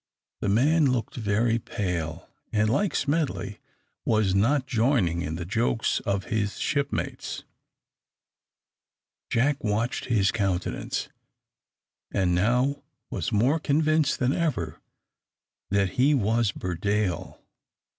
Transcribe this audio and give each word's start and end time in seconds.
The 0.39 0.49
man 0.49 0.87
looked 0.91 1.13
very 1.13 1.59
pale, 1.59 2.27
and, 2.51 2.71
like 2.71 2.95
Smedley, 2.95 3.59
was 4.03 4.33
not 4.33 4.65
joining 4.65 5.21
in 5.21 5.35
the 5.35 5.45
jokes 5.45 5.99
of 6.07 6.23
his 6.33 6.57
shipmates. 6.57 7.43
Jack 9.29 9.63
watched 9.63 10.05
his 10.05 10.31
countenance, 10.31 11.09
and 12.11 12.33
now 12.33 12.81
was 13.11 13.31
more 13.31 13.59
convinced 13.59 14.17
than 14.17 14.33
ever 14.33 14.81
that 15.69 15.89
he 15.91 16.15
was 16.15 16.51
Burdale. 16.51 17.37